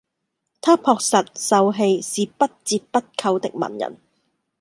[0.61, 3.97] 他樸實、秀氣，是不折不扣的文人